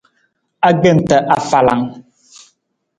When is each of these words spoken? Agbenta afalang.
Agbenta 0.69 1.17
afalang. 1.35 1.83